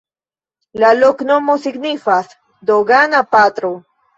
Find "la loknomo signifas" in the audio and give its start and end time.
0.83-2.35